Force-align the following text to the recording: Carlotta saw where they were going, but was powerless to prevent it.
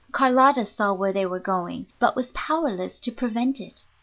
Carlotta 0.11 0.65
saw 0.65 0.91
where 0.93 1.13
they 1.13 1.27
were 1.27 1.37
going, 1.39 1.85
but 1.99 2.15
was 2.15 2.31
powerless 2.31 2.99
to 2.99 3.11
prevent 3.11 3.59
it. 3.59 3.83